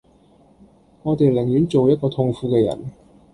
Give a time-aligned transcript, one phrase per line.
[1.03, 2.89] 我地寧願做一個痛苦既人